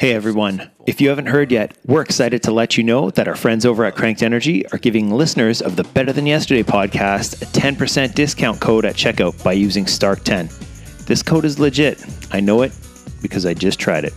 [0.00, 0.70] Hey everyone.
[0.86, 3.84] If you haven't heard yet, we're excited to let you know that our friends over
[3.84, 8.62] at Cranked Energy are giving listeners of the Better Than Yesterday podcast a 10% discount
[8.62, 11.04] code at checkout by using Stark10.
[11.04, 12.02] This code is legit.
[12.32, 12.72] I know it
[13.20, 14.14] because I just tried it.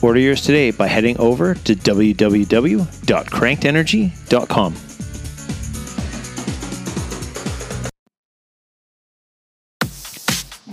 [0.00, 4.74] Order yours today by heading over to www.crankedenergy.com.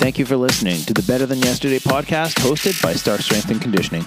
[0.02, 3.62] Thank you for listening to the Better Than Yesterday podcast hosted by Stark Strength and
[3.62, 4.04] Conditioning.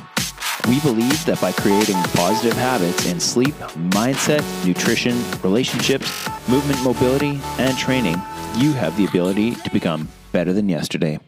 [0.68, 3.54] We believe that by creating positive habits in sleep,
[3.94, 6.11] mindset, nutrition, relationships,
[6.48, 8.17] movement, mobility, and training,
[8.57, 11.20] you have the ability to become better than yesterday.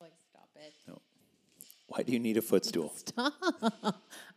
[0.00, 0.72] Like, stop it.
[1.88, 2.94] Why do you need a footstool?
[2.96, 3.34] Stop.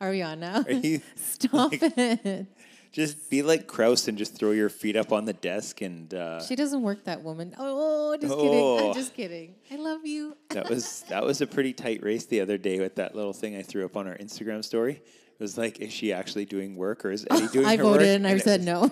[0.01, 0.63] Are we on now?
[0.63, 2.47] Are you Stop it.
[2.91, 6.41] just be like Kraus and just throw your feet up on the desk and uh,
[6.43, 7.53] She doesn't work that woman.
[7.57, 7.75] Oh,
[8.21, 8.41] just Oh.
[8.41, 8.87] kidding.
[8.89, 9.55] I'm just kidding.
[9.71, 10.35] I love you.
[10.49, 13.55] that was that was a pretty tight race the other day with that little thing
[13.55, 14.93] I threw up on our Instagram story.
[15.37, 17.73] It was like, is she actually doing work or is Eddie doing work?
[17.73, 18.15] I voted work?
[18.15, 18.91] and I said was- no.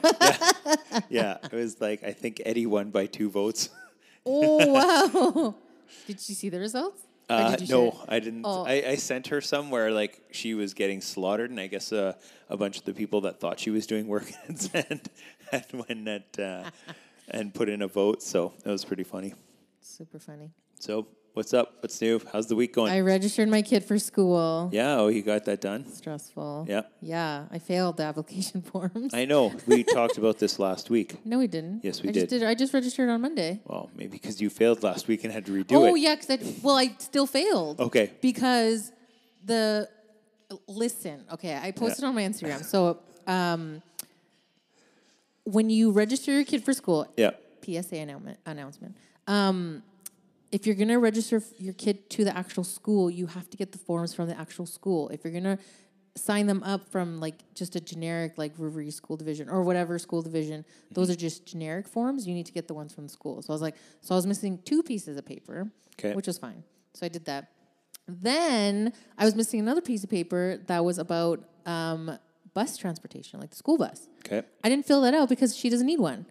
[1.10, 3.70] Yeah, it was like I think Eddie won by two votes.
[4.26, 5.56] oh, wow.
[6.08, 7.02] Did you see the results?
[7.30, 8.00] Uh, did you share no.
[8.10, 8.42] I didn't.
[8.46, 8.66] Oh.
[8.66, 12.14] I, I sent her somewhere like she was getting slaughtered, and I guess uh,
[12.50, 15.10] a bunch of the people that thought she was doing work had sent
[15.52, 16.70] had went at, uh,
[17.30, 18.22] and put in a vote.
[18.22, 19.34] So it was pretty funny.
[19.82, 20.52] Super funny.
[20.80, 21.78] So what's up?
[21.82, 22.20] What's new?
[22.32, 22.92] How's the week going?
[22.92, 24.70] I registered my kid for school.
[24.72, 24.96] yeah.
[24.98, 25.86] Oh, you got that done.
[25.92, 26.66] Stressful.
[26.70, 26.84] Yeah.
[27.02, 27.46] Yeah.
[27.52, 29.14] I failed the application forms.
[29.14, 29.54] I know.
[29.68, 31.18] We talked about this last week.
[31.26, 31.82] no, we didn't.
[31.84, 32.40] Yes, we I Just did.
[32.40, 32.48] did.
[32.48, 33.62] I just registered on Monday.
[33.66, 35.92] Well, maybe because you failed last week and had to redo oh it.
[35.92, 37.80] Oh, yeah, because I well I still failed.
[37.80, 38.12] Okay.
[38.22, 38.92] Because
[39.44, 39.90] the
[40.68, 42.64] listen, okay, I posted on my Instagram.
[42.64, 43.82] So um,
[45.44, 47.32] when you register your kid for school, Yeah.
[47.64, 48.98] PSA announcement announcement.
[49.28, 49.84] Um,
[50.52, 53.78] if you're gonna register your kid to the actual school, you have to get the
[53.78, 55.10] forms from the actual school.
[55.10, 55.58] If you're gonna
[56.16, 60.22] sign them up from like just a generic like Riverview School Division or whatever school
[60.22, 62.28] division, those are just generic forms.
[62.28, 63.42] You need to get the ones from the school.
[63.42, 65.72] So I was like, so I was missing two pieces of paper,
[66.14, 66.64] which was fine.
[66.94, 67.50] So I did that.
[68.08, 72.20] Then I was missing another piece of paper that was about um,
[72.54, 74.08] bus transportation, like the school bus.
[74.26, 74.44] Okay.
[74.64, 76.26] I didn't fill that out because she doesn't need one.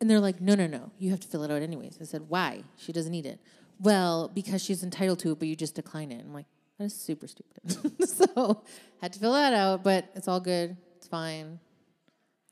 [0.00, 1.98] And they're like, no, no, no, you have to fill it out anyways.
[2.00, 2.64] I said, why?
[2.76, 3.40] She doesn't need it.
[3.80, 6.22] Well, because she's entitled to it, but you just decline it.
[6.24, 6.46] I'm like,
[6.78, 8.08] that is super stupid.
[8.08, 8.62] so
[9.00, 10.76] had to fill that out, but it's all good.
[10.96, 11.60] It's fine.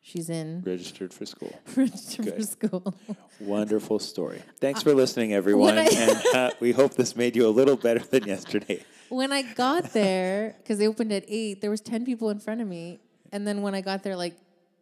[0.07, 1.51] She's in Registered for school.
[1.77, 2.95] register for school.
[3.41, 4.43] Wonderful story.
[4.61, 5.79] Thanks for listening, everyone.
[5.79, 8.85] I- and uh, we hope this made you a little better than yesterday.
[9.15, 12.61] When I got there, because they opened at eight, there was ten people in front
[12.61, 13.01] of me,
[13.33, 14.37] and then when I got there, like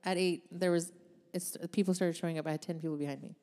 [0.04, 0.93] at eight, there was
[1.32, 2.47] it's, people started showing up.
[2.47, 3.34] I had ten people behind me.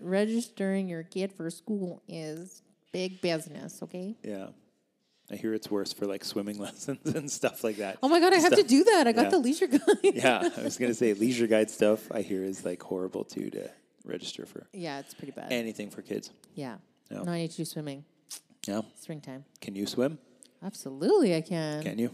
[0.00, 3.82] Registering your kid for school is big business.
[3.82, 4.16] Okay.
[4.22, 4.48] Yeah.
[5.30, 7.98] I hear it's worse for like swimming lessons and stuff like that.
[8.02, 9.06] Oh my god, I have to do that.
[9.06, 9.30] I got Yeah.
[9.30, 9.80] the leisure guide.
[10.02, 12.10] Yeah, I was gonna say leisure guide stuff.
[12.10, 13.70] I hear is like horrible too to
[14.04, 15.52] register for yeah, it's pretty bad.
[15.52, 16.30] anything for kids.
[16.54, 16.76] yeah.
[17.10, 17.22] No.
[17.22, 18.04] No, I need to do swimming.
[18.66, 19.44] Yeah, Springtime.
[19.60, 20.18] can you swim?
[20.62, 21.82] Absolutely, I can.
[21.82, 22.10] Can you?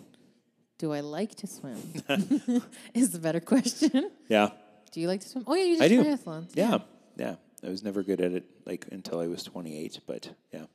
[0.78, 1.78] Do I like to swim?
[2.94, 4.10] is the better question.
[4.28, 4.50] Yeah,
[4.92, 5.44] Do you like to swim?
[5.46, 6.04] Oh yeah, you did I do.
[6.04, 6.50] triathlons.
[6.54, 6.78] yeah,
[7.16, 7.36] yeah.
[7.64, 10.66] I was never good at it like until I was 28, but yeah,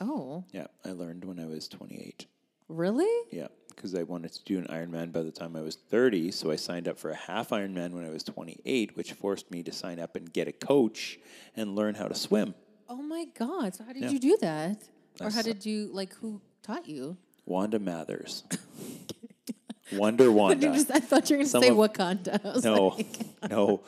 [0.00, 0.66] Oh, yeah.
[0.84, 2.26] I learned when I was 28.
[2.68, 3.06] really?
[3.30, 6.50] Yeah, because I wanted to do an Ironman by the time I was 30, so
[6.50, 9.70] I signed up for a half Ironman when I was 28, which forced me to
[9.72, 11.18] sign up and get a coach
[11.54, 12.54] and learn how to swim.
[12.88, 13.74] Oh my god!
[13.76, 14.10] So how did Yeah.
[14.10, 14.82] you do that?
[15.20, 16.14] Or how did you like?
[16.14, 17.16] Who taught you?
[17.46, 18.44] Wanda Mathers.
[19.92, 20.72] Wonder Wanda.
[20.72, 22.44] just- I thought you were going to say of- Wakanda.
[22.44, 23.80] I was No, like, no.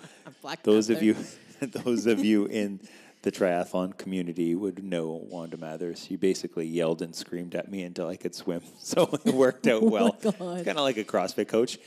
[0.43, 1.17] Black Those of you,
[1.61, 2.81] those of you in
[3.23, 6.05] the triathlon community would know Wanda Mathers.
[6.05, 9.83] She basically yelled and screamed at me until I could swim, so it worked out
[9.83, 10.15] well.
[10.21, 10.35] God.
[10.59, 11.79] It's kind of like a CrossFit coach.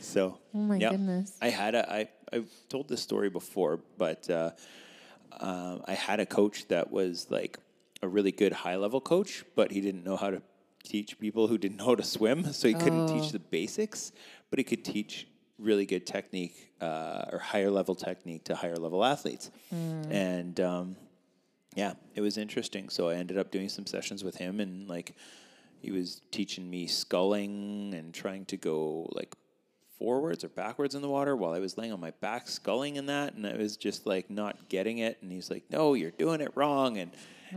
[0.00, 0.90] so, Oh my yeah.
[0.90, 1.36] goodness.
[1.42, 4.50] I had a I I've told this story before, but uh,
[5.40, 7.58] um, I had a coach that was like
[8.02, 10.42] a really good high level coach, but he didn't know how to
[10.84, 13.12] teach people who didn't know how to swim, so he couldn't Oh.
[13.12, 14.12] teach the basics,
[14.50, 15.26] but he could teach
[15.58, 20.58] really good technique uh, or higher level technique to higher level athletes, and.
[20.60, 20.96] Um,
[21.74, 22.90] yeah, it was interesting.
[22.90, 25.14] So I ended up doing some sessions with him, and like
[25.80, 29.34] he was teaching me sculling and trying to go like
[30.02, 33.06] forwards or backwards in the water while I was laying on my back sculling in
[33.06, 35.18] that, and I was just like not getting it.
[35.22, 37.12] And he's like, "No, you're doing it wrong." And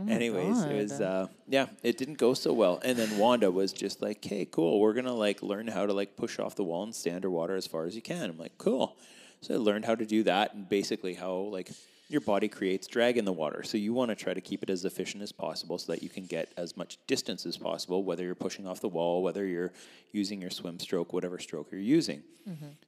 [0.08, 2.80] anyways, it was uh, yeah, it didn't go so well.
[2.84, 6.16] And then Wanda was just like, "Hey, cool, we're gonna like learn how to like
[6.16, 8.96] push off the wall and stay underwater as far as you can." I'm like, "Cool."
[9.40, 11.70] So I learned how to do that, and basically how like
[12.08, 13.62] your body creates drag in the water.
[13.62, 16.08] So you want to try to keep it as efficient as possible so that you
[16.08, 19.72] can get as much distance as possible, whether you're pushing off the wall, whether you're
[20.12, 22.22] using your swim stroke, whatever stroke you're using.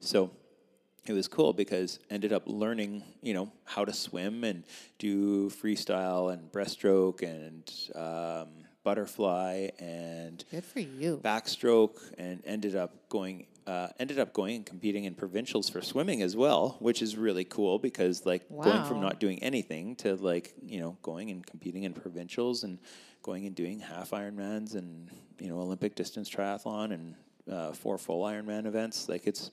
[0.00, 0.31] So
[1.06, 4.62] it was cool because ended up learning, you know, how to swim and
[4.99, 7.65] do freestyle and breaststroke and
[7.97, 8.49] um,
[8.88, 11.20] butterfly and Good for you.
[11.23, 16.23] backstroke and ended up going uh, ended up going and competing in provincials for swimming
[16.23, 20.55] as well, which is really cool because like going from not doing anything to like
[20.64, 22.79] you know going and competing in provincials and
[23.23, 27.14] going and doing half Ironmans and you know Olympic distance triathlon and
[27.50, 29.06] uh, four full Ironman events.
[29.06, 29.50] Like it's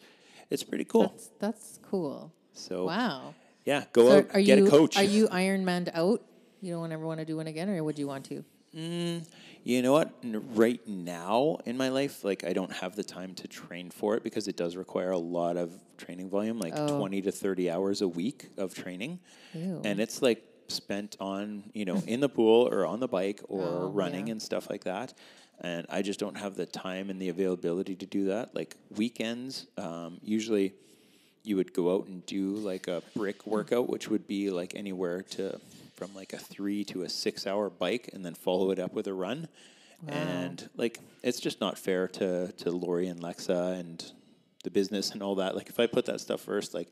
[0.49, 1.09] it's pretty cool.
[1.09, 2.31] That's that's cool.
[2.53, 3.33] so Wow.
[3.65, 4.95] yeah, go So out, are get you a coach.
[4.95, 6.21] are you Ironman out?
[6.61, 8.45] You don't ever want to do one again, or would you want to?
[8.75, 10.13] You know what?
[10.23, 14.23] Right now in my life, like I don't have the time to train for it
[14.23, 16.97] because it does require a lot of training volume, like Oh.
[16.99, 19.19] 20 to 30 hours a week of training.
[19.53, 19.81] Ew.
[19.83, 23.63] And it's like spent on, you know, in the pool or on the bike or
[23.63, 24.33] Oh, running yeah.
[24.33, 25.13] and stuff like that.
[25.61, 28.53] And I just don't have the time and the availability to do that.
[28.53, 30.73] Like weekends, um, usually
[31.43, 35.21] you would go out and do like a brick workout, which would be like anywhere
[35.21, 35.59] to
[35.95, 39.07] from like a three to a six hour bike and then follow it up with
[39.07, 39.47] a run.
[40.07, 44.03] And like it's just not fair to to Lori and Lexa and
[44.63, 45.55] the business and all that.
[45.55, 46.89] Like if I put that stuff first, like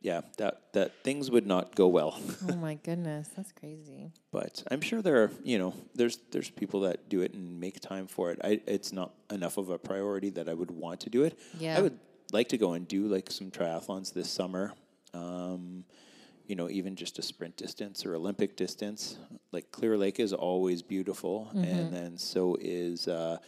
[0.00, 2.20] yeah, that that things would not go well.
[2.48, 4.12] Oh my goodness, that's crazy.
[4.30, 7.80] but I'm sure there are, you know, there's there's people that do it and make
[7.80, 8.38] time for it.
[8.44, 11.36] I it's not enough of a priority that I would want to do it.
[11.58, 11.78] Yeah.
[11.78, 11.98] I would
[12.32, 14.72] like to go and do like some triathlons this summer.
[15.14, 15.84] Um,
[16.46, 19.16] you know, even just a sprint distance or Olympic distance.
[19.52, 23.38] Like Clear Lake is always beautiful, and then so is uh,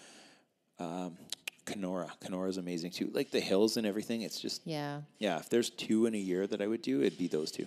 [0.78, 1.16] um,
[1.64, 2.12] Kenora.
[2.20, 3.10] Kenora is amazing too.
[3.12, 4.22] Like the hills and everything.
[4.22, 5.00] It's just Yeah.
[5.18, 5.38] yeah.
[5.38, 7.66] If there's two in a year that I would do, it'd be those two.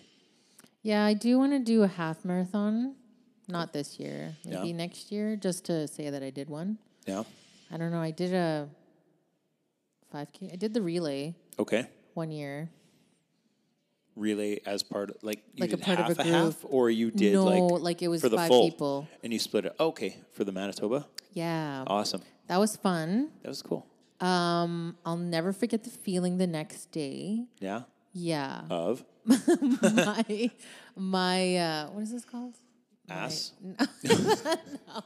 [0.83, 2.95] Yeah, I do want to do a half marathon.
[3.49, 4.59] Not this year, Yeah.
[4.59, 6.77] maybe next year, just to say that I did one.
[7.05, 7.23] Yeah.
[7.71, 8.01] I don't know.
[8.01, 8.67] I did a
[10.13, 10.51] 5K.
[10.53, 11.87] I did the relay Okay.
[12.13, 12.69] one year.
[14.17, 16.55] Relay as part of like you Like a did part of half a a, half
[16.63, 19.07] or you did no, like like, it was for the five full people.
[19.23, 23.29] and you split it okay for the manitoba Yeah, awesome that was fun.
[23.43, 23.85] that was cool
[24.19, 27.45] Um, I'll never forget the feeling the next day.
[27.59, 27.81] yeah
[28.13, 29.05] Yeah, of
[29.81, 30.49] my
[30.95, 32.55] my uh, what is this called?
[33.09, 35.03] ass No.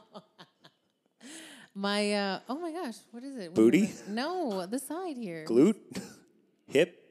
[1.74, 3.54] My uh, oh my gosh, what is it?
[3.54, 3.90] Booty?
[4.08, 5.44] No, the side here.
[5.48, 5.76] glute
[6.68, 7.01] hip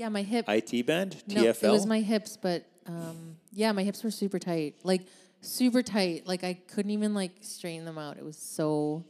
[0.00, 0.46] Yeah, my hip.
[0.48, 4.38] IT band No, TFL it was my hips, but um, yeah, my hips were super
[4.38, 5.02] tight, like
[5.42, 6.26] super tight.
[6.26, 8.16] Like I couldn't even like straighten them out.
[8.16, 9.04] It was so.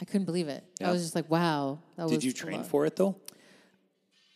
[0.00, 0.64] I couldn't believe it.
[0.80, 0.88] Yeah.
[0.88, 1.78] I was just like, wow.
[1.96, 3.14] That did you train for it though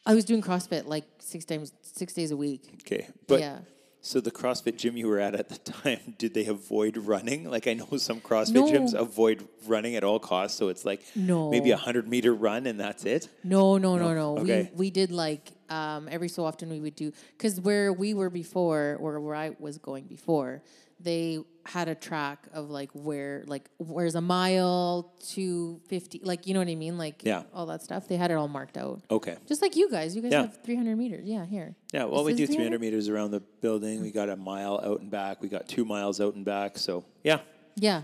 [0.06, 2.62] I was doing CrossFit like six times, six days a week.
[2.86, 3.58] okay but yeah.
[4.00, 7.50] So the CrossFit gym you were at at the time, did they avoid running?
[7.50, 8.64] Like I know some CrossFit No.
[8.66, 12.78] gyms avoid running at all costs, so it's like maybe a hundred meter run and
[12.78, 13.28] that's it.
[13.42, 14.38] No, no, no, no.
[14.38, 14.70] Okay.
[14.72, 18.30] We we did like um, every so often we would do because where we were
[18.30, 20.62] before, or where I was going before,
[21.00, 26.54] they had a track of like where like where's a mile to fifty, like you
[26.54, 27.42] know what I mean, like Yeah.
[27.52, 28.06] all that stuff.
[28.08, 29.36] They had it all marked out, Okay.
[29.46, 30.14] just like you guys.
[30.14, 30.42] You guys Yeah.
[30.42, 31.24] have three hundred meters.
[31.26, 31.74] Yeah, here.
[31.92, 32.80] Yeah, well, This we do 300 300?
[32.80, 34.00] meters around the building.
[34.00, 35.42] We got a mile out and back.
[35.42, 36.78] We got two miles out and back.
[36.78, 37.40] So yeah,
[37.74, 38.02] Yeah,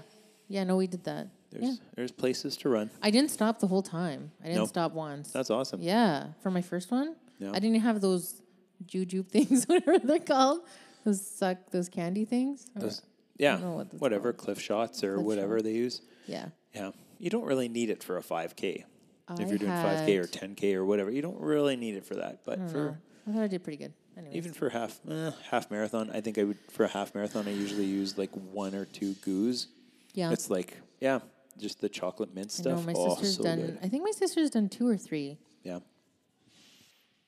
[0.49, 0.65] yeah.
[0.65, 1.29] No, we did that.
[1.51, 2.91] there's yeah, there's places to run.
[3.01, 4.33] I didn't stop the whole time.
[4.43, 4.67] I didn't No.
[4.67, 5.31] stop once.
[5.31, 5.81] That's awesome.
[5.83, 7.53] Yeah, for my first one, Yeah.
[7.55, 8.43] I didn't have those
[8.85, 10.61] jujube things, whatever they're called.
[11.05, 12.67] Those suck, those candy things.
[12.75, 13.03] Those-
[13.39, 15.65] yeah, what whatever Clif shots or Clif whatever shot.
[15.65, 16.03] they use.
[16.27, 18.85] yeah, Yeah, you don't really need it for a 5K.
[19.27, 22.15] I if you're doing 5K or 10K or whatever, you don't really need it for
[22.17, 22.45] that.
[22.45, 22.97] But for know.
[23.27, 23.93] I thought I did pretty good.
[24.17, 24.37] Anyways.
[24.37, 27.49] even for half eh, half marathon, I think I would for a half marathon.
[27.49, 29.69] I usually use like one or two goos.
[30.13, 31.21] yeah, It's like yeah,
[31.59, 32.81] just the chocolate mint stuff.
[32.83, 33.61] I my oh, sister's so done.
[33.61, 33.79] good.
[33.83, 35.39] I think my sister's done two or three.
[35.63, 35.79] Yeah.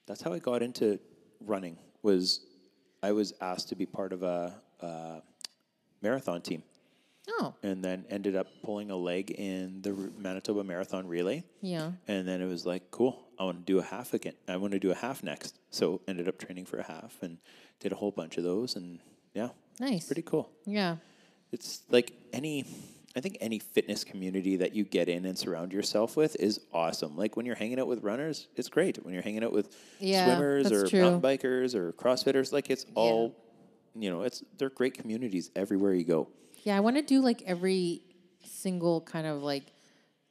[0.07, 1.01] That's how I got into
[1.41, 1.79] running.
[2.03, 2.41] Was
[3.09, 5.23] I was asked to be part of a, a
[6.03, 6.63] marathon team,
[7.41, 11.45] Oh, and then ended up pulling a leg in the Manitoba Marathon Relay.
[11.63, 11.93] yeah.
[12.09, 14.35] And then it was like, cool, I want to do a half again.
[14.49, 15.59] I want to do a half next.
[15.71, 17.39] So ended up training for a half and
[17.81, 18.77] did a whole bunch of those.
[18.77, 19.01] And
[19.35, 20.07] yeah, Nice.
[20.07, 20.51] pretty cool.
[20.67, 20.97] Yeah.
[21.53, 22.65] It's like any,
[23.17, 27.17] I think any fitness community that you get in and surround yourself with is awesome.
[27.17, 29.05] Like when you're hanging out with runners, it's great.
[29.05, 31.01] When you're hanging out with Yeah, swimmers or true.
[31.01, 33.37] mountain bikers or CrossFitters, like it's all,
[33.95, 36.29] you know, it's they're great communities everywhere you go.
[36.65, 38.03] Yeah, I want to do like every
[38.43, 39.73] single kind of like,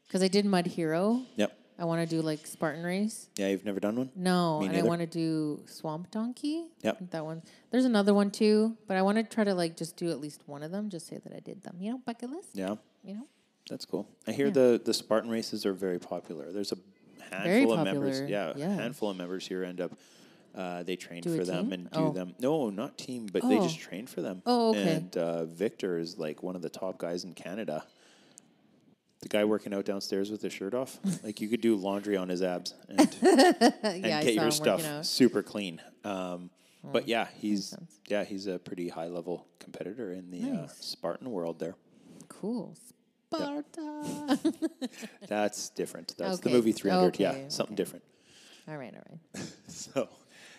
[0.07, 1.21] because I did Mud Hero.
[1.37, 1.57] Yep.
[1.79, 3.29] I want to do like Spartan race.
[3.35, 4.09] Yeah, you've never done one?
[4.15, 6.65] No, Me and I want to do Swamp Donkey.
[6.81, 6.97] Yep.
[7.11, 7.41] That one.
[7.71, 10.41] There's another one too, but I want to try to like just do at least
[10.45, 10.89] one of them.
[10.89, 11.77] Just say that I did them.
[11.79, 12.49] You know, bucket list.
[12.53, 13.27] Yeah, You know.
[13.69, 14.07] that's cool.
[14.27, 14.53] I hear Yeah.
[14.53, 16.51] the the Spartan races are very popular.
[16.51, 16.77] There's a
[17.31, 18.21] handful of members.
[18.29, 18.67] Yeah, yeah.
[18.67, 19.91] a handful of members here end up.
[20.55, 22.11] Uh, they train Do for them and do Oh.
[22.11, 22.35] them.
[22.39, 23.81] No, not team, but they just Oh.
[23.89, 24.43] train for them.
[24.45, 24.97] Oh, okay.
[24.97, 27.83] And uh, Victor is like one of the top guys in Canada.
[29.23, 32.27] The guy working out downstairs with his shirt off, like you could do laundry on
[32.27, 32.99] his abs and,
[33.81, 35.81] and yeah, get your stuff super clean.
[36.03, 36.49] Um,
[36.83, 37.73] but yeah, he's
[38.09, 41.57] yeah he's a pretty high level competitor in the uh, Spartan world.
[41.59, 41.75] There,
[42.27, 42.75] Cool.
[43.33, 44.39] Sparta.
[45.27, 46.13] that's different.
[46.17, 47.17] That's the movie Three Hundred.
[47.17, 48.03] Yeah, okay, something different.
[48.67, 49.47] all right, all right.
[49.67, 50.09] So,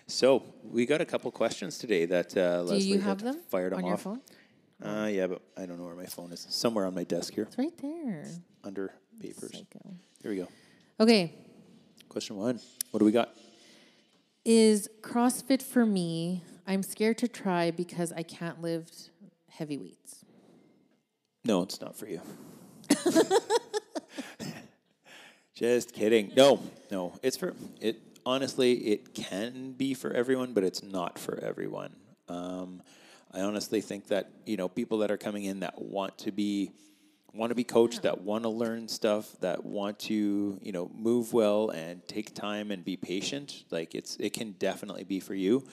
[0.07, 3.73] so we got a couple questions today that uh, Leslie you had have them fired
[3.73, 4.03] them on your off.
[4.03, 4.23] phone?
[4.85, 6.47] Uh, yeah, but I don't know where my phone is.
[6.51, 8.27] Somewhere on my desk here, It's right there.
[8.63, 9.53] under papers.
[9.53, 9.95] Psycho.
[10.23, 10.49] Here we go.
[11.01, 11.33] Okay.
[12.09, 12.61] Question one.
[12.91, 13.35] What do we got?
[14.45, 16.43] Is CrossFit for me?
[16.67, 19.11] I'm scared to try because I can't lift
[19.49, 20.25] heavy weights.
[21.47, 22.21] No, it's not for you.
[25.55, 26.33] Just kidding.
[26.37, 26.61] No,
[26.91, 28.01] no, it's for it.
[28.27, 31.95] Honestly, it can be for everyone, but it's not for everyone.
[32.29, 32.83] Um,
[33.35, 36.71] I honestly think that you know people that are coming in that want to be
[37.35, 41.33] want to be coached, that want to learn stuff, that want to you know move
[41.33, 43.65] well and take time and be patient.
[43.71, 45.67] Like it's it can definitely be for you.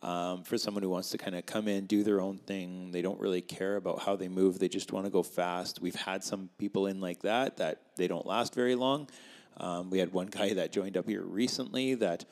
[0.00, 3.02] Um, for someone who wants to kind of come in, do their own thing, they
[3.02, 4.60] don't really care about how they move.
[4.60, 5.82] They just want to go fast.
[5.82, 9.08] We've had some people in like that that they don't last very long.
[9.56, 12.24] Um, we had one guy that joined up here recently that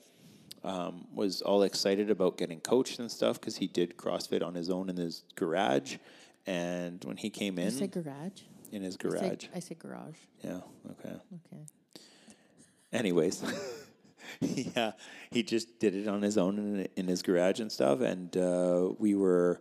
[0.66, 4.68] um, was all excited about getting coached and stuff because he did CrossFit on his
[4.68, 5.96] own in his garage.
[6.46, 8.42] And when he came You in say garage?
[8.73, 10.16] in his I say- garage, I say garage.
[10.42, 11.14] yeah, okay.
[11.14, 11.62] Okay.
[12.92, 13.42] Anyways,
[14.40, 14.92] yeah,
[15.30, 18.00] he just did it on his own in, in his garage and stuff.
[18.00, 19.61] And uh, we were,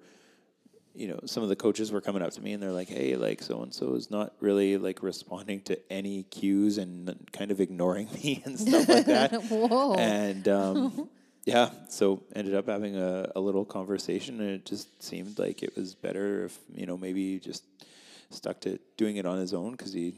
[0.96, 3.16] you know, some of the coaches were coming up to me and they're like, "Hey,
[3.16, 7.60] like so and so is not really like responding to any cues and kind of
[7.60, 9.96] ignoring me and stuff like that." Whoa.
[9.96, 11.10] And um,
[11.46, 15.76] yeah, so ended up having a, a little conversation, and it just seemed like it
[15.76, 17.64] was better if you know maybe he just
[18.30, 20.14] stuck to doing it on his own because he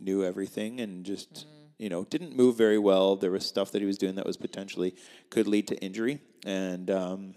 [0.00, 1.46] knew everything and just
[1.78, 3.16] you know didn't move very well.
[3.16, 4.94] There was stuff that he was doing that was potentially
[5.30, 7.34] could lead to injury, and um,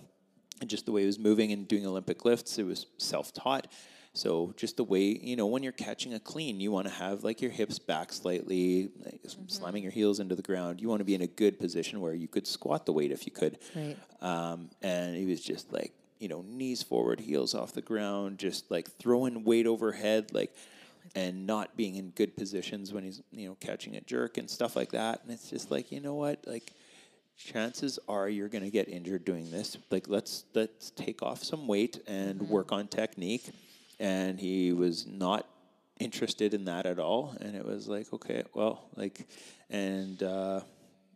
[0.61, 3.67] and just the way he was moving and doing Olympic lifts, it was self taught.
[4.13, 7.23] So just the way you know when you're catching a clean, you want to have
[7.23, 10.81] like your hips back slightly, like s- slamming your heels into the ground.
[10.81, 13.25] You want to be in a good position where you could squat the weight if
[13.25, 13.57] you could.
[13.75, 13.97] Right.
[14.21, 18.69] Um, and he was just like you know knees forward, heels off the ground, just
[18.69, 20.53] like throwing weight overhead, like
[21.15, 24.75] and not being in good positions when he's you know catching a jerk and stuff
[24.75, 25.21] like that.
[25.23, 26.73] And it's just like you know what like
[27.43, 29.77] chances are you're going to get injured doing this.
[29.89, 33.49] Like let's let's take off some weight and work on technique.
[33.99, 35.47] And he was not
[35.99, 37.35] interested in that at all.
[37.39, 39.27] And it was like, okay, well, like,
[39.69, 40.61] and uh,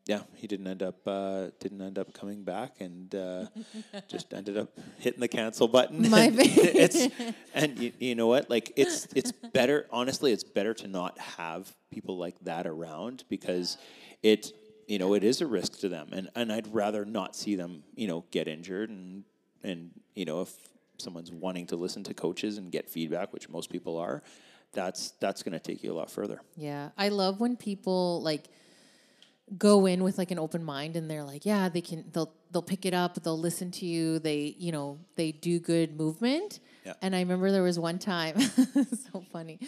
[0.05, 3.45] yeah, he didn't end up uh, didn't end up coming back, and uh,
[4.07, 6.09] just ended up hitting the cancel button.
[6.09, 7.07] My And it's
[7.55, 8.49] and you, you know what?
[8.49, 9.87] Like it's it's better.
[9.91, 13.77] Honestly, it's better to not have people like that around because
[14.21, 14.51] it
[14.87, 17.83] you know it is a risk to them, and and I'd rather not see them
[17.95, 19.23] you know get injured and
[19.63, 20.53] and you know if
[20.97, 24.23] someone's wanting to listen to coaches and get feedback, which most people are,
[24.73, 26.41] that's that's going to take you a lot further.
[26.55, 28.45] Yeah, I love when people like
[29.57, 32.61] go in with like an open mind and they're like, yeah, they can they'll they'll
[32.61, 36.59] pick it up, they'll listen to you, they, you know, they do good movement.
[36.85, 36.93] Yeah.
[37.01, 38.39] And I remember there was one time
[39.11, 39.59] so funny.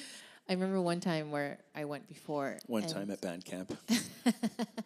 [0.50, 2.58] I remember one time where I went before.
[2.68, 3.78] One time at band camp,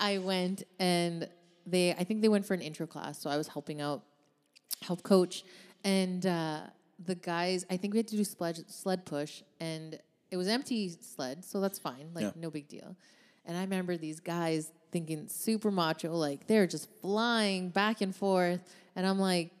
[0.00, 1.28] I went and
[1.66, 4.02] they I think they went for an intro class, so I was helping out,
[4.82, 5.44] help coach,
[5.84, 6.60] and uh,
[7.04, 9.98] the guys I think we had to do sled sled push, and
[10.30, 12.30] it was empty sled, so that's fine, like Yeah.
[12.36, 12.96] no big deal.
[13.44, 18.60] And I remember these guys thinking super macho, like they're just flying back and forth,
[18.96, 19.52] and I'm like.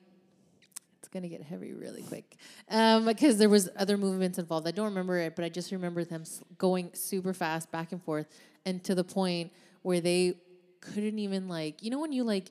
[1.02, 2.36] It's gonna get heavy really quick,
[2.68, 4.68] um, because there was other movements involved.
[4.68, 6.24] I don't remember it, but I just remember them
[6.58, 8.26] going super fast back and forth,
[8.66, 9.50] and to the point
[9.82, 10.34] where they
[10.80, 12.50] couldn't even like, you know, when you like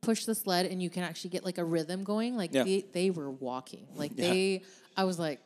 [0.00, 2.36] push the sled and you can actually get like a rhythm going.
[2.36, 2.64] Like Yeah.
[2.64, 4.30] they they were walking, like Yeah.
[4.32, 4.62] they.
[4.96, 5.40] I was like,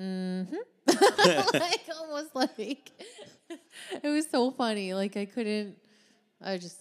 [0.00, 0.54] mm-hmm,
[1.58, 2.90] like almost like
[4.02, 4.94] it was so funny.
[4.94, 5.76] Like I couldn't.
[6.42, 6.78] I just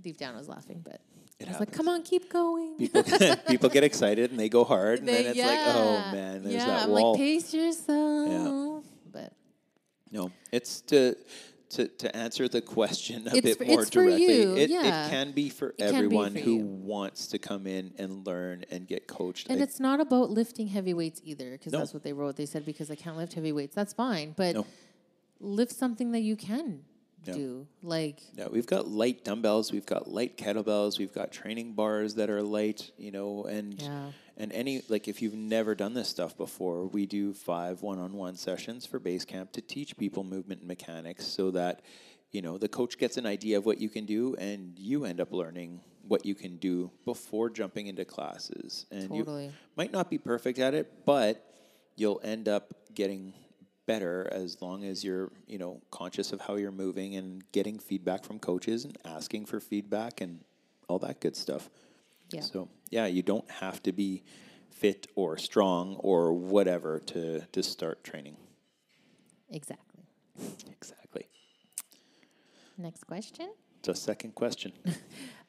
[0.00, 1.00] deep down I was laughing, but
[1.38, 2.76] It I was like, come on, keep going.
[2.78, 3.02] people
[3.48, 6.12] people get excited and they go hard, and They- then it's like, oh yeah.
[6.12, 7.12] man, there's yeah, that I'm wall.
[7.12, 8.84] like, pace yourself.
[9.12, 9.32] But
[10.10, 11.14] No, it's to
[11.70, 14.26] to, to answer the question a It's bit for- more directly,
[14.62, 15.06] it, yeah.
[15.06, 16.64] it can be for can be everyone for who you.
[16.64, 19.48] wants to come in and learn and get coached.
[19.50, 21.80] And I- it's not about lifting heavy weights either, because No.
[21.80, 22.36] that's what they wrote.
[22.36, 24.66] They said because I can't lift heavy weights, that's fine, but No.
[25.40, 26.84] lift something that you can
[27.24, 27.34] Yeah.
[27.34, 27.66] do.
[27.82, 32.30] Like Yeah, we've got light dumbbells, we've got light kettlebells, we've got training bars that
[32.30, 34.12] are light, you know, and Yeah.
[34.36, 38.86] and any like if you've never done this stuff before, we do five one-on-one sessions
[38.86, 41.80] for base camp to teach people movement and mechanics so that
[42.30, 45.20] you know the coach gets an idea of what you can do and you end
[45.20, 48.86] up learning what you can do before jumping into classes.
[48.90, 49.46] And Totally.
[49.46, 51.44] you might not be perfect at it, but
[51.96, 53.34] you'll end up getting
[53.88, 58.22] better as long as you're, you know, conscious of how you're moving and getting feedback
[58.22, 60.40] from coaches and asking for feedback and
[60.88, 61.70] all that good stuff.
[62.30, 62.42] Yeah.
[62.42, 64.22] So, yeah, you don't have to be
[64.70, 68.36] fit or strong or whatever to to start training.
[69.50, 70.04] exactly.
[70.70, 71.26] Exactly.
[72.76, 73.48] Next question.
[73.82, 74.72] So, second question.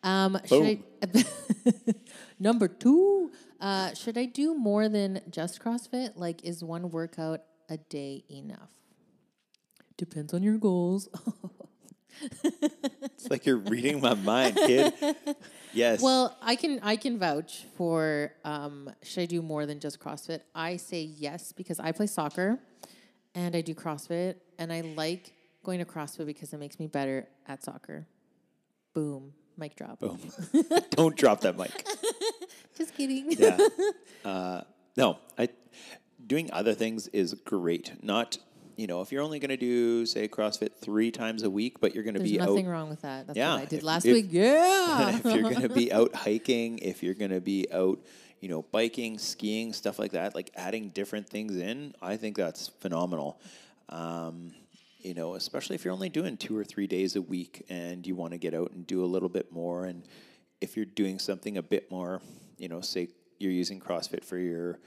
[0.01, 0.79] Um, should I,
[2.39, 6.11] number two, uh, should I do more than just CrossFit?
[6.15, 8.69] Like, is one workout a day enough?
[9.97, 11.09] Depends on your goals.
[12.31, 14.93] it's like you're reading my mind, kid.
[15.73, 16.01] Yes.
[16.01, 20.41] well, I can I can vouch for um, should I do more than just CrossFit?
[20.55, 22.59] I say yes because I play soccer
[23.35, 25.33] and I do CrossFit and I like
[25.63, 28.07] going to CrossFit because it makes me better at soccer.
[28.93, 29.99] Boom, mic drop.
[29.99, 30.19] Boom.
[30.91, 31.87] don't drop that mic.
[32.77, 33.31] Just kidding.
[33.31, 33.57] yeah.
[34.25, 34.61] Uh,
[34.97, 35.49] no, I
[36.29, 37.91] doing other things is great.
[38.01, 38.37] Not
[38.77, 41.93] you know if you're only going to do say CrossFit three times a week, but
[41.93, 42.71] you're going to be nothing out.
[42.71, 43.27] wrong with that.
[43.27, 44.27] That's Yeah, what I did if- last if- week.
[44.31, 45.17] Yeah.
[45.17, 47.99] if you're going to be out hiking, if you're going to be out,
[48.39, 52.69] you know, biking, skiing, stuff like that, like adding different things in, I think that's
[52.79, 53.41] phenomenal.
[53.89, 54.53] Um,
[54.99, 58.15] you know, especially if you're only doing two or three days a week and you
[58.15, 59.85] want to get out and do a little bit more.
[59.85, 60.03] And
[60.61, 62.21] if you're doing something a bit more,
[62.57, 63.07] you know, say
[63.39, 64.79] you're using CrossFit for your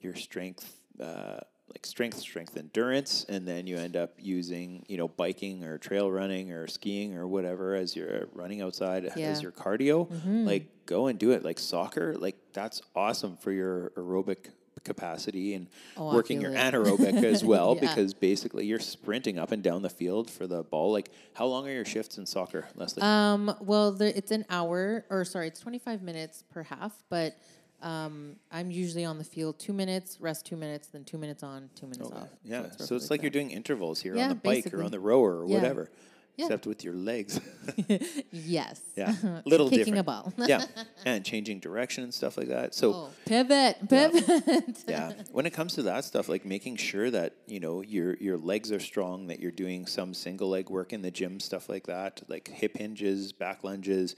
[0.00, 1.38] your strength, uh,
[1.68, 6.10] like strength, strength, endurance, and then you end up using, you know, biking or trail
[6.10, 9.10] running or skiing or whatever as you're running outside Yeah.
[9.10, 9.20] Mm-hmm.
[9.32, 10.08] as your cardio.
[10.46, 11.44] Like, go and do it.
[11.44, 14.50] Like soccer, like that's awesome for your aerobic
[14.84, 16.56] capacity and Oh, working your it.
[16.56, 17.80] anaerobic as well Yeah.
[17.88, 20.92] because basically you're sprinting up and down the field for the ball.
[20.92, 23.02] Like, how long are your shifts in soccer, Leslie?
[23.02, 27.36] Um, well, there, it's an hour, or sorry, it's 25 minutes per half, but
[27.82, 31.68] um, I'm usually on the field two minutes, rest two minutes, then two minutes on,
[31.74, 32.28] two minutes off.
[32.44, 34.90] yeah, so, roughly it's like you're doing intervals here Yeah, on the bike or on
[34.90, 35.54] the rower or Yeah.
[35.56, 35.90] whatever,
[36.36, 36.46] Yeah.
[36.46, 37.40] except with your legs.
[38.30, 38.80] Yes.
[38.96, 40.00] yeah, little Kicking different.
[40.00, 40.32] a ball.
[40.46, 40.64] yeah,
[41.04, 42.74] and changing direction and stuff like that.
[42.74, 42.92] So.
[42.94, 44.84] Oh, pivot, pivot.
[44.88, 48.36] yeah when it comes to that stuff like making sure that you know your your
[48.38, 51.86] legs are strong that you're doing some single leg work in the gym stuff like
[51.86, 54.14] that like hip hinges back lunges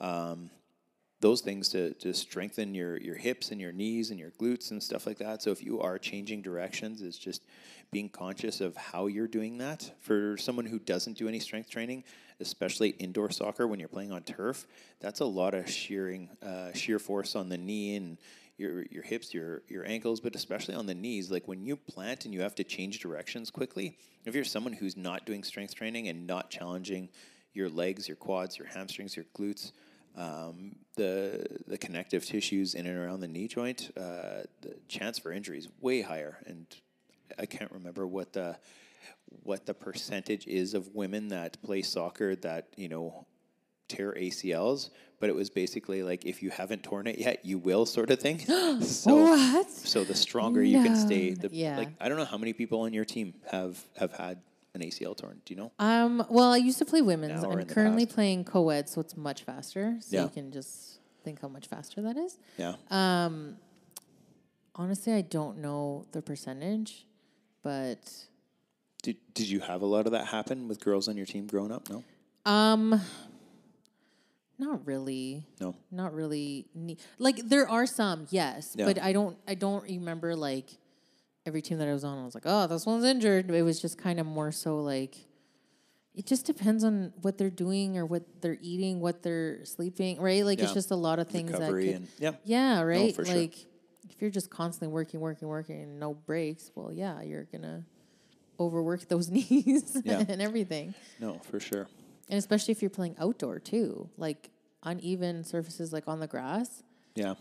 [0.00, 0.48] um,
[1.20, 4.82] those things to, to strengthen your your hips and your knees and your glutes and
[4.82, 7.42] stuff like that so if you are changing directions it's just
[7.92, 12.04] being conscious of how you're doing that for someone who doesn't do any strength training
[12.40, 14.66] especially indoor soccer when you're playing on turf
[15.00, 18.18] that's a lot of shearing uh, shear force on the knee and
[18.58, 21.30] your your hips, your your ankles, but especially on the knees.
[21.30, 23.98] Like when you plant and you have to change directions quickly.
[24.24, 27.08] If you're someone who's not doing strength training and not challenging
[27.52, 29.72] your legs, your quads, your hamstrings, your glutes,
[30.16, 35.30] um, the the connective tissues in and around the knee joint, uh, the chance for
[35.32, 36.38] injury is way higher.
[36.46, 36.66] And
[37.38, 38.56] I can't remember what the
[39.42, 43.26] what the percentage is of women that play soccer that you know
[43.88, 47.84] tear ACLs, but it was basically like if you haven't torn it yet, you will
[47.86, 48.38] sort of thing.
[48.80, 49.70] so what?
[49.70, 51.48] so the stronger you can stay, No.
[51.48, 51.76] the Yeah.
[51.76, 54.40] like I don't know how many people on your team have have had
[54.76, 55.40] an ACL torn.
[55.44, 55.72] Do you know?
[55.78, 57.42] Um, well, I used to play women's.
[57.42, 58.14] Now or I'm in the currently past?
[58.14, 59.96] playing co-ed, so it's much faster.
[60.00, 60.22] So Yeah.
[60.24, 62.38] you can just think how much faster that is.
[62.56, 62.74] Yeah.
[62.90, 63.56] Um,
[64.74, 67.06] honestly, I don't know the percentage,
[67.62, 67.98] but
[69.02, 71.72] Did did you have a lot of that happen with girls on your team growing
[71.72, 71.88] up?
[71.90, 72.04] No.
[72.44, 73.00] um,
[74.58, 75.46] not really.
[75.60, 75.74] No.
[75.90, 76.66] Not really.
[76.74, 78.86] Ne- like there are some, yes, Yeah.
[78.86, 79.36] but I don't.
[79.46, 80.70] I don't remember like
[81.46, 82.18] every team that I was on.
[82.18, 83.50] I was like, oh, this one's injured.
[83.50, 85.16] It was just kind of more so like.
[86.14, 90.44] It just depends on what they're doing or what they're eating, what they're sleeping, right?
[90.46, 92.30] Like it's just a lot of things Recovery that could, and yeah.
[92.44, 93.14] Yeah, right.
[93.14, 93.24] sure.
[93.26, 93.54] like
[94.08, 97.84] if you're just constantly working, working, working, and no breaks, well, yeah, you're gonna
[98.58, 100.24] overwork those knees Yeah.
[100.26, 100.94] and everything.
[101.20, 101.86] No, for sure.
[102.30, 104.48] And especially if you're playing outdoor too, like
[104.82, 106.82] uneven surfaces, like on the grass,
[107.14, 107.34] Yeah.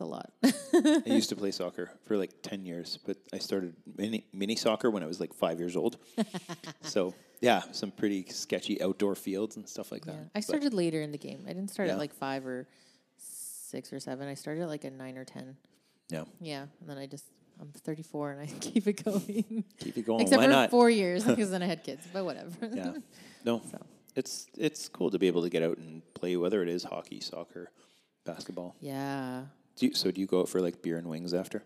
[0.00, 0.32] A lot.
[0.44, 4.90] I used to play soccer for like 10 years, but I started mini, mini soccer
[4.90, 5.96] when I was like five years old.
[6.82, 10.14] so yeah, some pretty sketchy outdoor fields and stuff like that.
[10.14, 10.20] Yeah.
[10.34, 11.44] I But- started later in the game.
[11.46, 11.94] I didn't start Yeah.
[11.94, 12.66] at like five or
[13.16, 14.28] six or seven.
[14.28, 15.56] I started at like a nine or ten.
[16.10, 17.24] yeah, Yeah, and then I just
[17.60, 19.64] I'm 34 and I keep it going.
[19.78, 20.20] keep it going.
[20.20, 20.70] Except Why for not?
[20.70, 22.06] four years because then I had kids.
[22.12, 22.50] But whatever.
[22.72, 22.92] yeah,
[23.44, 23.78] no, So.
[24.16, 27.20] it's it's cool to be able to get out and play, whether it is hockey,
[27.20, 27.70] soccer,
[28.24, 28.74] basketball.
[28.80, 29.46] yeah,
[29.78, 31.62] Do you, so do you go out for like beer and wings after?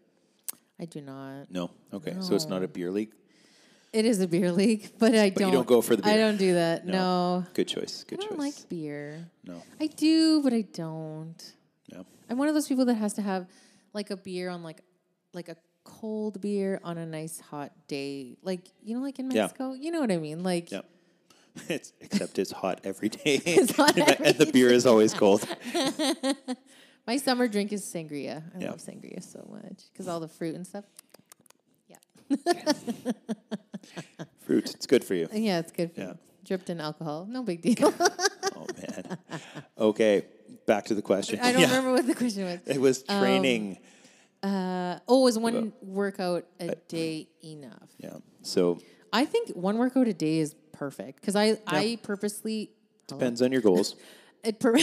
[0.81, 1.51] I do not.
[1.51, 1.71] No.
[1.93, 2.17] Okay.
[2.21, 3.13] So it's not a beer league.
[3.93, 5.49] It is a beer league, but I But you don't.
[5.49, 6.13] You don't go for the beer.
[6.13, 6.87] I don't do that.
[6.87, 7.45] No.
[7.55, 8.05] Good choice.
[8.05, 8.39] Good I don't choice.
[8.39, 9.29] like beer.
[9.45, 9.63] no.
[9.81, 11.53] I do, but I don't.
[11.93, 12.05] No.
[12.31, 13.47] I'm one of those people that has to have
[13.93, 14.81] like a beer on like
[15.35, 18.37] like a cold beer on a nice hot day.
[18.43, 19.43] Like you know, like in Yeah.
[19.43, 19.73] Mexico.
[19.75, 20.43] You know what I mean?
[20.43, 20.81] Like Yeah.
[21.69, 24.87] It's except it's hot every day, It's hot and, the- and the every beer is
[24.87, 25.47] always cold.
[27.07, 28.43] my summer drink is sangria.
[28.55, 28.71] I Yeah.
[28.71, 30.85] love sangria so much because all the fruit and stuff.
[31.89, 31.97] Yeah,
[34.41, 34.75] Fruit.
[34.75, 35.29] It's good for you.
[35.33, 35.93] yeah, it's good.
[35.95, 36.07] For Yeah.
[36.09, 36.19] you.
[36.45, 37.93] Dripped in alcohol, no big deal.
[38.55, 39.19] Oh man.
[39.79, 40.25] Okay.
[40.67, 41.41] Back to the question.
[41.41, 41.69] I don't Yeah.
[41.69, 42.61] remember what the question was.
[42.67, 43.79] It was training.
[44.43, 47.89] Uh, oh, is one workout a day enough?
[47.99, 48.19] yeah.
[48.43, 48.79] So
[49.13, 52.71] I think one workout a day is perfect because I I purposely
[53.09, 53.97] depends on your goals.
[54.45, 54.77] it pur-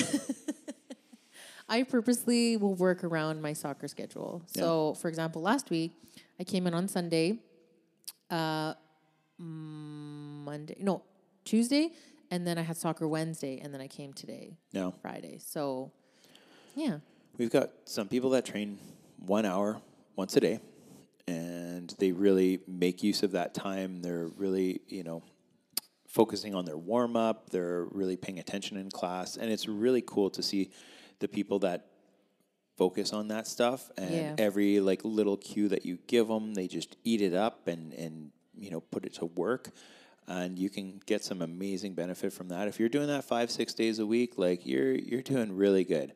[1.70, 4.42] I purposely will work around my soccer schedule.
[4.48, 5.92] So, for example, last week
[6.40, 7.40] I came in on Sunday,
[8.30, 8.74] uh,
[9.38, 11.04] Monday, no,
[11.46, 11.92] Tuesday,
[12.32, 14.94] and then I had soccer Wednesday, and then I came today, No.
[15.02, 15.40] Friday.
[15.40, 15.92] So,
[16.76, 17.00] yeah,
[17.38, 18.78] We've got some people that train
[19.18, 19.80] one hour
[20.18, 20.60] once a day,
[21.26, 24.02] and they really make use of that time.
[24.02, 25.24] They're really, you know,
[26.06, 27.50] focusing on their warm up.
[27.50, 30.72] They're really paying attention in class, and it's really cool to see
[31.20, 31.86] the people that
[32.78, 33.92] focus on that stuff.
[33.98, 34.36] And Yeah.
[34.38, 38.32] every like little cue that you give them, they just eat it up and and
[38.58, 39.72] you know put it to work.
[40.28, 42.68] And you can get some amazing benefit from that.
[42.68, 46.14] If you're doing that five, six days a week, like you're you're doing really good.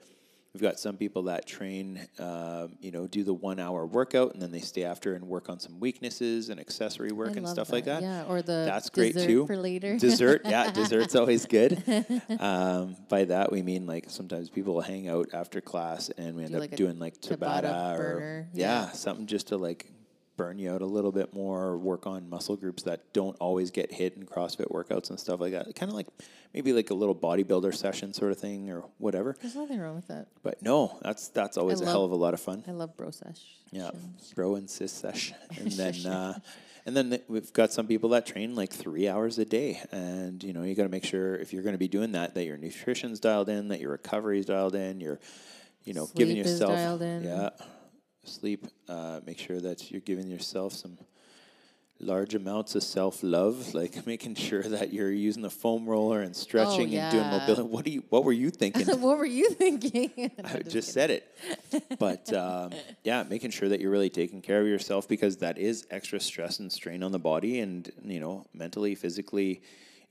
[0.54, 4.42] We've got some people that train, um, you know, do the one hour workout and
[4.42, 7.72] then they stay after and work on some weaknesses and accessory work I and stuff
[7.72, 8.04] like that.
[8.04, 9.48] Yeah, or the That's great too.
[9.48, 9.98] for later.
[9.98, 11.82] Dessert, yeah, dessert's always good.
[12.40, 16.52] Um, by that we mean like sometimes people hang out after class and we end
[16.52, 18.92] Do up like doing like Tabata Tabata or yeah, yeah.
[18.92, 19.92] something just to like
[20.38, 23.92] burn you out a little bit more, work on muscle groups that don't always get
[23.92, 25.74] hit in CrossFit workouts and stuff like that.
[25.76, 26.08] Kind of like
[26.54, 29.36] maybe like a little bodybuilder session sort of thing or whatever.
[29.42, 30.28] There's nothing wrong with that.
[30.42, 32.64] But no, that's that's always a hell of a lot of fun.
[32.68, 33.42] I love bro sesh.
[33.72, 33.92] Yeah,
[34.36, 36.40] bro and sis sesh, and then uh,
[36.86, 40.44] and then th- we've got some people that train like three hours a day, and
[40.44, 42.46] you know you got to make sure if you're going to be doing that that
[42.46, 45.20] your nutrition's dialed in, that your recovery's dialed in, you're
[45.86, 47.24] you know giving Sleep is yourself dialed in.
[47.24, 47.50] yeah
[48.24, 48.68] sleep.
[48.88, 50.98] Uh, make sure that you're giving yourself some
[52.00, 56.36] large amounts of self love, like making sure that you're using the foam roller and
[56.36, 57.62] stretching and doing Oh, mobility.
[57.64, 58.04] What do you?
[58.10, 58.88] What were you thinking?
[59.00, 60.32] what were you thinking?
[60.44, 61.28] I just said it.
[62.00, 62.72] But um,
[63.04, 66.60] yeah, making sure that you're really taking care of yourself because that is extra stress
[66.60, 69.62] and strain on the body and, you know, mentally, physically,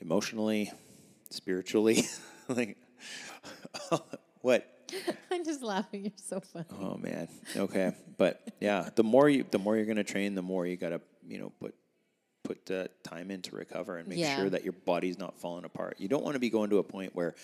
[0.00, 0.70] emotionally,
[1.30, 2.04] spiritually.
[2.48, 2.76] like,
[4.40, 4.71] what?
[5.30, 6.02] I'm just laughing.
[6.04, 6.66] You're so funny.
[6.80, 7.28] Oh man.
[7.56, 7.92] Okay.
[8.18, 10.90] But yeah, the more you, the more you're going to train, the more you got
[10.90, 11.74] to, you know, put,
[12.44, 14.36] put uh, time in to recover and make Yeah.
[14.36, 15.96] sure that your body's not falling apart.
[15.98, 17.34] You don't want to be going to a point where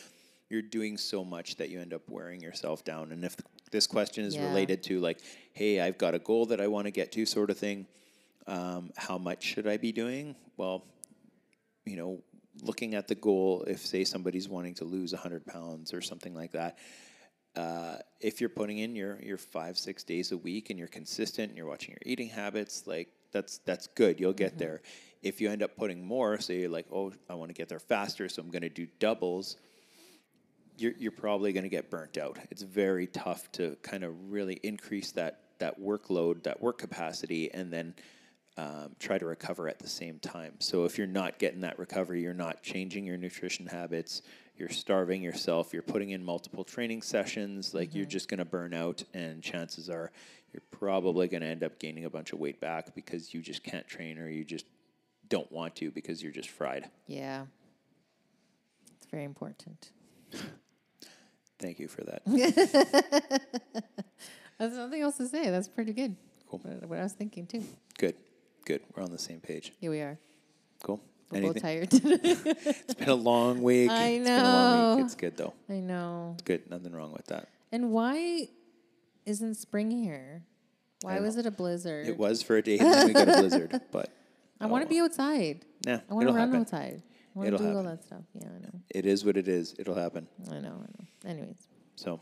[0.51, 3.13] you're doing so much that you end up wearing yourself down.
[3.13, 4.47] And if th- this question is Yeah.
[4.47, 5.19] related to like,
[5.53, 7.87] hey, I've got a goal that I want to get to, sort of thing,
[8.47, 10.35] um, how much should I be doing?
[10.57, 10.85] Well,
[11.85, 12.23] you know,
[12.63, 16.53] looking at the goal, if say somebody's wanting to lose 100 pounds or something like
[16.53, 16.79] that,
[17.59, 21.49] uh, if you're putting in your your five six days a week and you're consistent
[21.49, 24.21] and you're watching your eating habits, like that's that's good.
[24.21, 24.81] You'll get there.
[25.23, 27.81] If you end up putting more, say you're like, oh, I want to get there
[27.81, 29.57] faster, so I'm going to do doubles.
[30.77, 32.39] You're you're probably going to get burnt out.
[32.53, 37.73] It's very tough to kind of really increase that that workload, that work capacity, and
[37.73, 37.95] then
[38.57, 40.55] um, try to recover at the same time.
[40.61, 44.23] So if you're not getting that recovery, you're not changing your nutrition habits,
[44.59, 48.11] you're starving yourself, you're putting in multiple training sessions, like you're mm-hmm.
[48.11, 50.11] just going to burn out, and chances are
[50.53, 53.63] you're probably going to end up gaining a bunch of weight back because you just
[53.63, 54.67] can't train or you just
[55.29, 56.89] don't want to because you're just fried.
[57.07, 57.45] Yeah.
[58.97, 59.91] It's very important.
[61.59, 62.23] Thank you for that.
[64.59, 65.51] There's nothing else to say.
[65.51, 66.17] That's pretty good.
[66.49, 66.61] Cool.
[66.63, 67.65] What, what I was thinking too.
[67.99, 68.15] Good.
[68.65, 68.83] Good.
[68.95, 69.73] We're on the same page.
[69.81, 70.19] Here we are.
[70.83, 71.01] Cool.
[71.31, 71.89] We're both Anything?
[71.89, 71.93] tired.
[72.65, 73.91] It's been a long week.
[73.91, 74.99] I It's been a long week.
[74.99, 75.05] know.
[75.05, 75.55] It's good though.
[75.69, 76.31] I know.
[76.35, 76.71] It's good.
[76.71, 77.49] Nothing wrong with that.
[77.71, 78.49] And why
[79.27, 80.43] isn't spring here?
[81.03, 82.09] Why was it a blizzard?
[82.09, 84.11] It was for a day and then we got a blizzard, but
[84.61, 85.65] I want to oh, be outside.
[85.87, 86.61] nah, I want to run happen.
[86.63, 87.03] outside.
[87.35, 88.23] I want to It'll do all that stuff.
[88.35, 88.81] Yeah, I know.
[88.91, 89.75] It is what it is.
[89.79, 90.27] It'll happen.
[90.51, 90.83] I know.
[90.83, 91.31] I know.
[91.31, 91.69] Anyways.
[91.95, 92.21] So,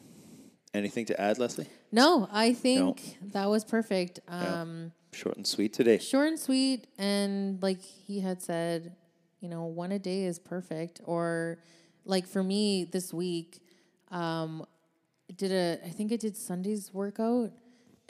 [0.75, 1.69] anything to add, Leslie?
[1.91, 4.21] No, I think that was perfect.
[4.29, 5.97] Um, Short and sweet today.
[5.97, 8.95] Short and sweet, and like he had said,
[9.41, 11.01] you know, one a day is perfect.
[11.05, 11.59] Or
[12.05, 13.63] like for me this week,
[14.11, 14.67] um,
[15.35, 17.53] did a I think I did Sunday's workout,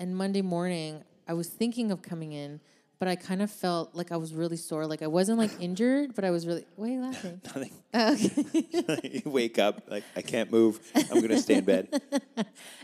[0.01, 2.61] and Monday morning I was thinking of coming in,
[2.99, 4.85] but I kind of felt like I was really sore.
[4.85, 6.65] Like I wasn't like injured, but I was really.
[6.75, 7.41] Why are you laughing?
[7.45, 7.73] Nothing.
[7.95, 9.23] Okay.
[9.25, 10.81] you wake up like I can't move.
[10.95, 12.03] I'm gonna stay in bed.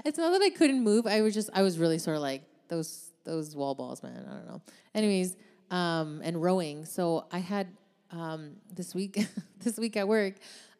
[0.04, 1.06] It's not that I couldn't move.
[1.06, 4.24] I was just I was really sore like those those wall balls, man.
[4.28, 4.62] I don't know.
[4.94, 5.36] Anyways,
[5.70, 6.84] um, and rowing.
[6.84, 7.68] So I had
[8.10, 9.26] um, this week
[9.62, 10.34] this week at work,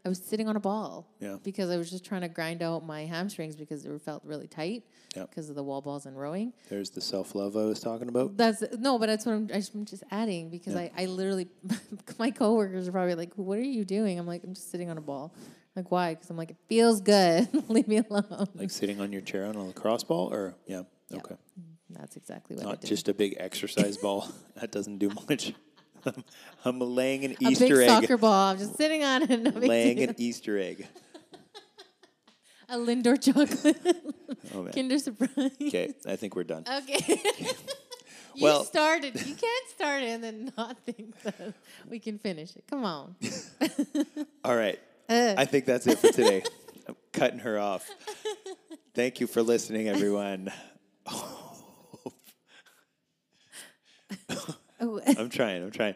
[0.05, 1.07] I was sitting on a ball.
[1.20, 1.37] Yeah.
[1.42, 4.85] Because I was just trying to grind out my hamstrings because they felt really tight
[5.14, 6.52] because of the wall balls and rowing.
[6.70, 8.37] There's the self love I was talking about.
[8.37, 10.88] That's no, but that's what I'm, I'm just adding because Yeah.
[10.96, 11.48] I, I literally
[12.18, 14.98] my coworkers are probably like, "What are you doing?" I'm like, "I'm just sitting on
[14.98, 15.35] a ball."
[15.74, 16.12] Like, why?
[16.14, 17.48] Because I'm like, it feels good.
[17.70, 18.46] Leave me alone.
[18.55, 20.81] Like sitting on your chair on a lacrosse ball, or yeah, Yeah.
[20.81, 21.02] okay, That's
[22.33, 22.87] exactly what I not did.
[22.88, 24.27] just a big exercise ball.
[24.61, 25.55] That doesn't do much.
[26.64, 27.88] I'm laying an a Easter big egg.
[27.88, 28.51] soccer ball.
[28.53, 29.40] I'm just sitting on it.
[29.42, 30.09] No big laying deal.
[30.11, 30.87] an Easter egg.
[32.68, 33.77] a Lindor chocolate
[34.55, 34.73] Oh man.
[34.73, 35.51] Kinder Surprise.
[35.61, 36.64] Okay, I think we're done.
[36.68, 37.21] Okay.
[38.35, 39.14] you Well- started.
[39.27, 41.55] You can't start it and then not think that
[41.88, 42.64] we can finish it.
[42.68, 43.16] Come on.
[44.45, 44.79] All right.
[45.09, 45.35] Uh.
[45.37, 46.42] I think that's it for today.
[46.88, 47.88] I'm cutting her off.
[48.95, 50.53] Thank you for listening, everyone.
[55.18, 55.62] I'm trying.
[55.62, 55.95] I'm trying.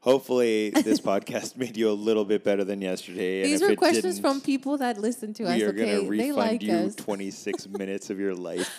[0.00, 3.42] Hopefully, this podcast made you a little bit better than yesterday.
[3.42, 5.56] These were questions from people that listen to us.
[5.56, 6.94] We are okay, going to they refund like you us.
[6.94, 8.70] 26 minutes of your life.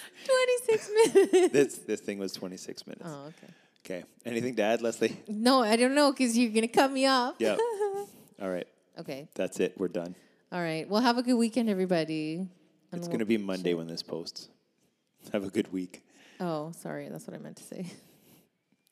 [0.66, 1.54] 26 minutes.
[1.54, 3.04] This this thing was 26 minutes.
[3.06, 3.54] oh, okay.
[3.86, 4.04] Okay.
[4.26, 5.18] Anything to add, Leslie?
[5.28, 7.36] No, I don't know because you're gonna cut me off.
[7.40, 7.58] Yeah.
[8.42, 8.68] All right.
[9.00, 9.28] okay.
[9.36, 9.74] That's it.
[9.78, 10.16] We're done.
[10.52, 10.88] All right.
[10.90, 12.48] Well, have a good weekend, everybody.
[12.92, 14.50] It's going to be Monday when this posts.
[15.32, 16.02] Have a good week.
[16.40, 17.08] Oh, sorry.
[17.10, 17.86] That's what I meant to say.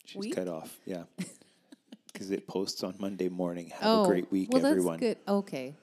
[0.08, 0.34] She's Week?
[0.34, 0.76] cut off.
[0.84, 1.04] Yeah.
[2.10, 3.68] Because it posts on Monday morning.
[3.68, 4.98] Have oh, a great week, well, everyone.
[4.98, 5.32] that's good.
[5.32, 5.74] Okay.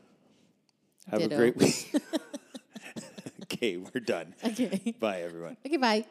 [1.09, 1.33] Have Ditto.
[1.33, 1.95] a great week.
[3.43, 4.33] okay, we're done.
[4.43, 4.95] Okay.
[4.99, 5.55] Bye, everyone.
[5.65, 5.77] Okay.
[5.77, 6.05] Bye.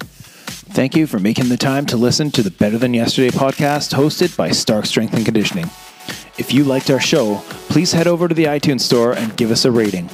[0.00, 4.36] Thank you for making the time to listen to the Better Than Yesterday podcast hosted
[4.36, 5.70] by Stark Strength and Conditioning.
[6.36, 9.64] If you liked our show, please head over to the iTunes store and give us
[9.64, 10.10] a rating.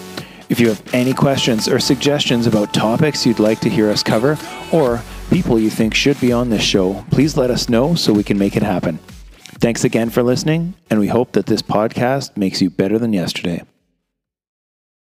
[0.55, 4.39] If you have any questions or suggestions about topics you'd like to hear us cover
[4.73, 8.23] or people you think should be on this show, please let us know so we
[8.23, 9.01] can make it happen.
[9.59, 13.65] Thanks again for listening, and we hope that this podcast makes you better than yesterday.